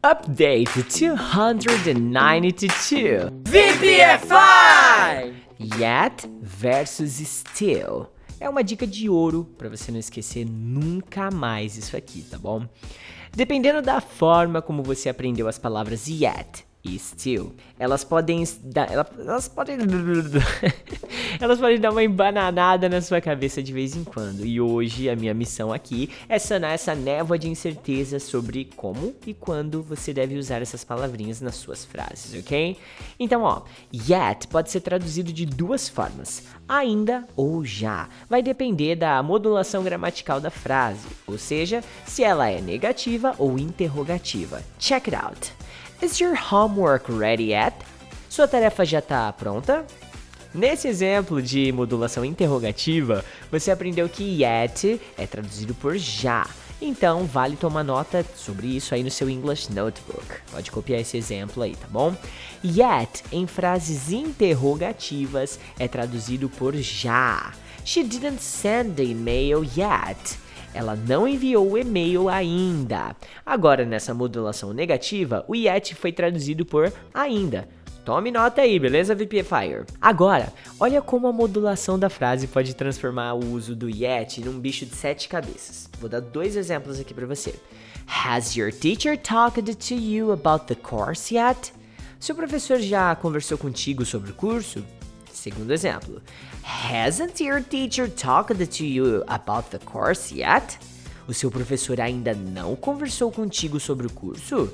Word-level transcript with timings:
Update 0.00 0.84
292 0.84 3.32
VPFI! 3.42 5.34
Yet 5.58 6.30
versus 6.40 7.14
still. 7.14 8.06
É 8.38 8.48
uma 8.48 8.62
dica 8.62 8.86
de 8.86 9.08
ouro 9.08 9.52
para 9.58 9.68
você 9.68 9.90
não 9.90 9.98
esquecer 9.98 10.46
nunca 10.48 11.32
mais 11.32 11.76
isso 11.76 11.96
aqui, 11.96 12.22
tá 12.22 12.38
bom? 12.38 12.64
Dependendo 13.34 13.82
da 13.82 14.00
forma 14.00 14.62
como 14.62 14.84
você 14.84 15.08
aprendeu 15.08 15.48
as 15.48 15.58
palavras 15.58 16.06
yet 16.06 16.64
e 16.84 16.96
still, 16.98 17.52
elas 17.78 18.04
podem 18.04 18.44
dar, 18.62 18.90
elas 18.92 19.48
podem 19.48 19.78
elas 21.40 21.58
podem 21.58 21.80
dar 21.80 21.90
uma 21.90 22.04
embananada 22.04 22.88
na 22.88 23.00
sua 23.00 23.20
cabeça 23.20 23.62
de 23.62 23.72
vez 23.72 23.96
em 23.96 24.04
quando. 24.04 24.46
E 24.46 24.60
hoje 24.60 25.10
a 25.10 25.16
minha 25.16 25.34
missão 25.34 25.72
aqui 25.72 26.08
é 26.28 26.38
sanar 26.38 26.72
essa 26.72 26.94
névoa 26.94 27.38
de 27.38 27.48
incerteza 27.48 28.20
sobre 28.20 28.64
como 28.76 29.14
e 29.26 29.34
quando 29.34 29.82
você 29.82 30.14
deve 30.14 30.36
usar 30.36 30.62
essas 30.62 30.84
palavrinhas 30.84 31.40
nas 31.40 31.56
suas 31.56 31.84
frases, 31.84 32.38
ok? 32.40 32.76
Então, 33.18 33.42
ó, 33.42 33.62
yet 33.92 34.46
pode 34.46 34.70
ser 34.70 34.80
traduzido 34.80 35.32
de 35.32 35.44
duas 35.44 35.88
formas: 35.88 36.44
ainda 36.68 37.26
ou 37.34 37.64
já. 37.64 38.08
Vai 38.30 38.40
depender 38.40 38.94
da 38.94 39.20
modulação 39.22 39.82
gramatical 39.82 40.40
da 40.40 40.50
frase, 40.50 41.06
ou 41.26 41.36
seja, 41.38 41.82
se 42.06 42.22
ela 42.22 42.48
é 42.48 42.60
negativa 42.60 43.34
ou 43.36 43.58
interrogativa. 43.58 44.62
Check 44.78 45.08
it 45.08 45.16
out. 45.16 45.67
Is 46.00 46.20
your 46.20 46.36
homework 46.36 47.10
ready 47.10 47.50
yet? 47.50 47.74
Sua 48.28 48.46
tarefa 48.46 48.84
já 48.84 49.00
está 49.00 49.32
pronta? 49.32 49.84
Nesse 50.54 50.86
exemplo 50.86 51.42
de 51.42 51.72
modulação 51.72 52.24
interrogativa, 52.24 53.24
você 53.50 53.72
aprendeu 53.72 54.08
que 54.08 54.22
yet 54.40 55.00
é 55.16 55.26
traduzido 55.26 55.74
por 55.74 55.96
já. 55.98 56.46
Então, 56.80 57.24
vale 57.24 57.56
tomar 57.56 57.82
nota 57.82 58.24
sobre 58.36 58.68
isso 58.68 58.94
aí 58.94 59.02
no 59.02 59.10
seu 59.10 59.28
English 59.28 59.72
Notebook. 59.72 60.24
Pode 60.52 60.70
copiar 60.70 61.00
esse 61.00 61.16
exemplo 61.16 61.64
aí, 61.64 61.74
tá 61.74 61.88
bom? 61.90 62.14
Yet, 62.64 63.24
em 63.32 63.48
frases 63.48 64.12
interrogativas, 64.12 65.58
é 65.80 65.88
traduzido 65.88 66.48
por 66.48 66.76
já. 66.76 67.52
She 67.84 68.04
didn't 68.04 68.40
send 68.40 68.94
the 68.94 69.02
email 69.02 69.64
yet. 69.64 70.38
Ela 70.74 70.94
não 70.94 71.26
enviou 71.26 71.72
o 71.72 71.78
e-mail 71.78 72.28
ainda. 72.28 73.16
Agora, 73.44 73.84
nessa 73.84 74.14
modulação 74.14 74.72
negativa, 74.72 75.44
o 75.48 75.54
yet 75.54 75.94
foi 75.94 76.12
traduzido 76.12 76.64
por 76.64 76.92
ainda. 77.12 77.68
Tome 78.04 78.30
nota 78.30 78.62
aí, 78.62 78.78
beleza, 78.78 79.14
VPFire? 79.14 79.84
Agora, 80.00 80.50
olha 80.80 81.02
como 81.02 81.26
a 81.26 81.32
modulação 81.32 81.98
da 81.98 82.08
frase 82.08 82.46
pode 82.46 82.74
transformar 82.74 83.34
o 83.34 83.52
uso 83.52 83.76
do 83.76 83.88
yet 83.90 84.40
num 84.40 84.58
bicho 84.58 84.86
de 84.86 84.94
sete 84.94 85.28
cabeças. 85.28 85.90
Vou 86.00 86.08
dar 86.08 86.20
dois 86.20 86.56
exemplos 86.56 86.98
aqui 86.98 87.12
para 87.12 87.26
você. 87.26 87.54
Has 88.06 88.56
your 88.56 88.72
teacher 88.72 89.18
talked 89.18 89.74
to 89.74 89.94
you 89.94 90.32
about 90.32 90.64
the 90.64 90.74
course 90.74 91.34
yet? 91.34 91.74
Seu 92.18 92.34
professor 92.34 92.80
já 92.80 93.14
conversou 93.14 93.58
contigo 93.58 94.06
sobre 94.06 94.30
o 94.30 94.34
curso? 94.34 94.82
Segundo 95.48 95.72
exemplo, 95.72 96.20
Hasn't 96.62 97.42
your 97.42 97.62
teacher 97.62 98.06
talked 98.06 98.54
to 98.66 98.84
you 98.84 99.24
about 99.26 99.70
the 99.70 99.78
course 99.78 100.34
yet? 100.34 100.78
O 101.26 101.32
seu 101.32 101.50
professor 101.50 101.98
ainda 101.98 102.34
não 102.34 102.76
conversou 102.76 103.32
contigo 103.32 103.80
sobre 103.80 104.06
o 104.06 104.12
curso? 104.12 104.70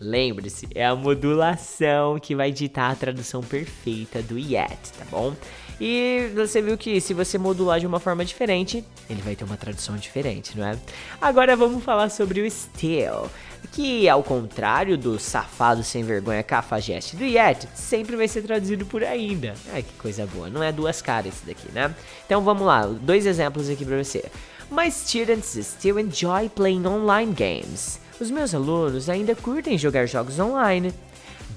Lembre-se, 0.00 0.66
é 0.74 0.84
a 0.84 0.96
modulação 0.96 2.18
que 2.18 2.34
vai 2.34 2.50
ditar 2.50 2.90
a 2.90 2.96
tradução 2.96 3.42
perfeita 3.42 4.20
do 4.20 4.36
yet, 4.36 4.76
tá 4.98 5.04
bom? 5.08 5.36
E 5.80 6.32
você 6.34 6.60
viu 6.60 6.76
que 6.76 7.00
se 7.00 7.14
você 7.14 7.38
modular 7.38 7.78
de 7.78 7.86
uma 7.86 8.00
forma 8.00 8.24
diferente, 8.24 8.84
ele 9.08 9.22
vai 9.22 9.36
ter 9.36 9.44
uma 9.44 9.56
tradução 9.56 9.96
diferente, 9.96 10.58
não 10.58 10.66
é? 10.66 10.76
Agora 11.20 11.54
vamos 11.54 11.84
falar 11.84 12.08
sobre 12.08 12.40
o 12.40 12.50
still, 12.50 13.30
que 13.70 14.08
ao 14.08 14.22
contrário 14.22 14.98
do 14.98 15.18
safado 15.18 15.82
sem 15.82 16.02
vergonha 16.02 16.42
cafajeste 16.42 17.16
do 17.16 17.24
yet, 17.24 17.68
sempre 17.74 18.16
vai 18.16 18.28
ser 18.28 18.42
traduzido 18.42 18.84
por 18.84 19.04
ainda. 19.04 19.54
Ai, 19.72 19.82
que 19.82 19.92
coisa 19.94 20.26
boa, 20.26 20.50
não 20.50 20.62
é 20.62 20.72
duas 20.72 21.00
caras 21.00 21.34
esse 21.34 21.46
daqui, 21.46 21.70
né? 21.72 21.94
Então 22.26 22.42
vamos 22.42 22.66
lá, 22.66 22.86
dois 22.86 23.24
exemplos 23.26 23.68
aqui 23.68 23.84
para 23.84 24.02
você. 24.02 24.24
My 24.70 24.90
students 24.90 25.58
still 25.60 25.98
enjoy 25.98 26.48
playing 26.48 26.86
online 26.86 27.32
games. 27.32 28.00
Os 28.18 28.30
meus 28.30 28.54
alunos 28.54 29.08
ainda 29.08 29.34
curtem 29.34 29.76
jogar 29.76 30.06
jogos 30.06 30.38
online. 30.38 30.92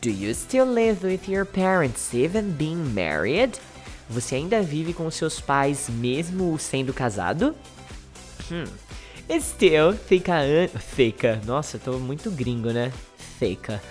Do 0.02 0.10
you 0.10 0.34
still 0.34 0.66
live 0.66 1.06
with 1.06 1.28
your 1.28 1.46
parents 1.46 2.14
even 2.14 2.52
being 2.52 2.94
married? 2.94 3.60
Você 4.10 4.36
ainda 4.36 4.62
vive 4.62 4.94
com 4.94 5.10
seus 5.10 5.40
pais 5.40 5.90
mesmo 5.90 6.58
sendo 6.60 6.94
casado? 6.94 7.56
Hum. 8.52 8.66
Still 9.30 9.94
fica 9.94 10.34
an... 10.34 10.68
fica. 10.68 11.42
Nossa, 11.46 11.80
tô 11.80 11.98
muito 11.98 12.30
gringo, 12.30 12.72
né? 12.72 12.92
Fica. 13.40 13.82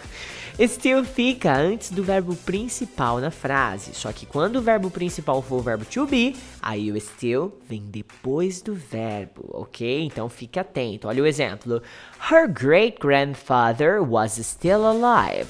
Still 0.56 1.04
fica 1.04 1.52
antes 1.52 1.90
do 1.90 2.04
verbo 2.04 2.36
principal 2.36 3.18
na 3.18 3.30
frase. 3.30 3.92
Só 3.94 4.12
que 4.12 4.24
quando 4.24 4.56
o 4.56 4.62
verbo 4.62 4.90
principal 4.90 5.42
for 5.42 5.56
o 5.56 5.62
verbo 5.62 5.84
to 5.84 6.06
be, 6.06 6.36
aí 6.62 6.92
o 6.92 7.00
still 7.00 7.52
vem 7.68 7.82
depois 7.82 8.62
do 8.62 8.72
verbo, 8.74 9.44
ok? 9.48 10.04
Então 10.04 10.28
fique 10.28 10.58
atento. 10.58 11.08
Olha 11.08 11.22
o 11.22 11.26
exemplo. 11.26 11.82
Her 12.30 12.46
great 12.46 12.98
grandfather 13.00 14.00
was 14.00 14.34
still 14.34 14.86
alive 14.86 15.48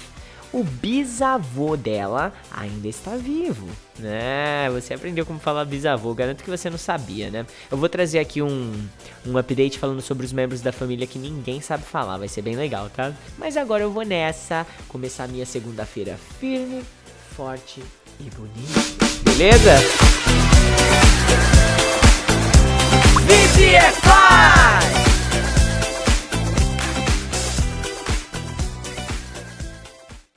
o 0.54 0.62
bisavô 0.62 1.76
dela 1.76 2.32
ainda 2.52 2.86
está 2.86 3.16
vivo. 3.16 3.68
Né? 3.98 4.70
Você 4.72 4.94
aprendeu 4.94 5.26
como 5.26 5.40
falar 5.40 5.64
bisavô, 5.64 6.14
garanto 6.14 6.44
que 6.44 6.50
você 6.50 6.70
não 6.70 6.78
sabia, 6.78 7.28
né? 7.28 7.44
Eu 7.70 7.76
vou 7.76 7.88
trazer 7.88 8.20
aqui 8.20 8.40
um, 8.40 8.72
um 9.26 9.36
update 9.36 9.80
falando 9.80 10.00
sobre 10.00 10.24
os 10.24 10.32
membros 10.32 10.60
da 10.60 10.70
família 10.70 11.08
que 11.08 11.18
ninguém 11.18 11.60
sabe 11.60 11.82
falar, 11.84 12.18
vai 12.18 12.28
ser 12.28 12.42
bem 12.42 12.54
legal, 12.54 12.88
tá? 12.88 13.12
Mas 13.36 13.56
agora 13.56 13.82
eu 13.82 13.90
vou 13.90 14.04
nessa, 14.04 14.64
começar 14.88 15.26
minha 15.26 15.44
segunda-feira 15.44 16.16
firme, 16.38 16.84
forte 17.36 17.82
e 18.20 18.30
bonito. 18.30 19.24
Beleza? 19.24 19.74
VTF! 23.26 24.03